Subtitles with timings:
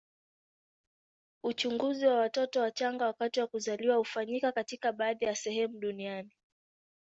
[1.43, 6.31] Uchunguzi wa watoto wachanga wakati wa kuzaliwa hufanyika katika baadhi ya sehemu duniani.